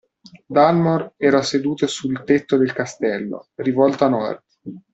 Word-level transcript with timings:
Dalmor 0.47 1.13
era 1.19 1.43
seduto 1.43 1.85
sul 1.85 2.23
tetto 2.23 2.57
del 2.57 2.73
castello, 2.73 3.49
rivolto 3.53 4.03
a 4.05 4.09
nord. 4.09 4.43